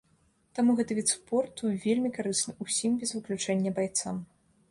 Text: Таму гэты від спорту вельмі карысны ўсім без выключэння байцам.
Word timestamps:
Таму 0.59 0.71
гэты 0.79 0.95
від 0.99 1.11
спорту 1.15 1.69
вельмі 1.83 2.11
карысны 2.17 2.55
ўсім 2.67 2.91
без 3.01 3.09
выключэння 3.17 3.77
байцам. 3.79 4.15